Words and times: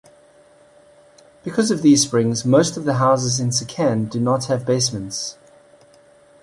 Because 1.43 1.69
of 1.69 1.83
these 1.83 2.01
springs 2.01 2.43
most 2.43 2.75
of 2.75 2.85
the 2.85 2.95
houses 2.95 3.39
in 3.39 3.49
Secane 3.49 4.09
do 4.09 4.19
not 4.19 4.45
have 4.45 4.65
basements. 4.65 5.37